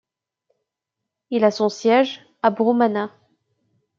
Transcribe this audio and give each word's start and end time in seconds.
Il 1.29 1.43
a 1.43 1.51
son 1.51 1.69
siège 1.69 2.25
à 2.41 2.49
Broummana. 2.49 3.11